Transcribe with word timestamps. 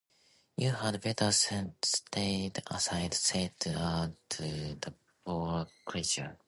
“You 0.57 0.71
had 0.71 0.99
better 0.99 1.31
stand 1.31 1.75
aside,” 1.83 3.13
said 3.13 3.53
I 3.67 4.11
to 4.29 4.43
the 4.81 4.95
poor 5.23 5.67
creature. 5.85 6.39